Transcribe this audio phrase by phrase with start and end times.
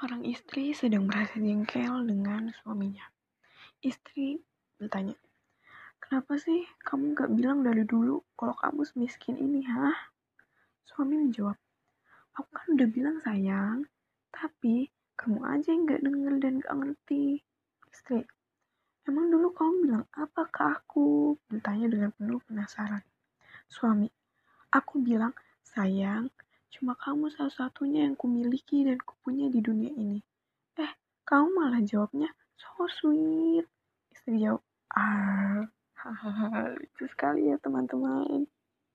[0.00, 3.04] Seorang istri sedang merasa jengkel dengan suaminya.
[3.84, 4.40] Istri
[4.80, 5.12] bertanya,
[6.00, 10.08] Kenapa sih kamu gak bilang dari dulu kalau kamu semiskin ini, hah?
[10.88, 11.52] Suami menjawab,
[12.32, 13.84] Aku kan udah bilang sayang,
[14.32, 14.88] tapi
[15.20, 17.44] kamu aja yang gak denger dan gak ngerti.
[17.92, 18.24] Istri,
[19.04, 21.36] emang dulu kamu bilang apa ke aku?
[21.44, 23.04] Bertanya dengan penuh penasaran.
[23.68, 24.08] Suami,
[24.72, 26.32] aku bilang, sayang,
[26.70, 30.22] cuma kamu satu-satunya yang kumiliki dan kupunya di dunia ini.
[30.78, 30.92] Eh,
[31.26, 33.66] kamu malah jawabnya, so sweet.
[34.10, 34.62] Istri jawab,
[34.94, 35.66] ah,
[35.98, 38.46] hahaha, lucu sekali ya teman-teman.